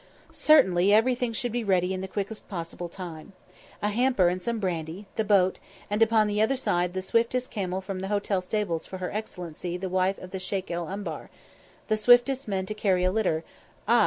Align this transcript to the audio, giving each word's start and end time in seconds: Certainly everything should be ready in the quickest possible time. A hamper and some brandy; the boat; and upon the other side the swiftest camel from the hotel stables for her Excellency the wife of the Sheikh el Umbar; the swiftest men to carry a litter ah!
Certainly 0.31 0.91
everything 0.91 1.31
should 1.31 1.51
be 1.51 1.63
ready 1.63 1.93
in 1.93 2.01
the 2.01 2.07
quickest 2.07 2.49
possible 2.49 2.89
time. 2.89 3.33
A 3.83 3.89
hamper 3.89 4.29
and 4.29 4.41
some 4.41 4.57
brandy; 4.57 5.05
the 5.15 5.23
boat; 5.23 5.59
and 5.91 6.01
upon 6.01 6.25
the 6.25 6.41
other 6.41 6.55
side 6.55 6.93
the 6.95 7.03
swiftest 7.03 7.51
camel 7.51 7.81
from 7.81 7.99
the 7.99 8.07
hotel 8.07 8.41
stables 8.41 8.87
for 8.87 8.97
her 8.97 9.11
Excellency 9.11 9.77
the 9.77 9.89
wife 9.89 10.17
of 10.17 10.31
the 10.31 10.39
Sheikh 10.39 10.71
el 10.71 10.87
Umbar; 10.87 11.29
the 11.87 11.97
swiftest 11.97 12.47
men 12.47 12.65
to 12.65 12.73
carry 12.73 13.03
a 13.03 13.11
litter 13.11 13.43
ah! 13.87 13.99